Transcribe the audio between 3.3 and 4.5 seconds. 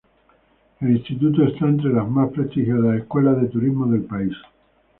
de turismo del país.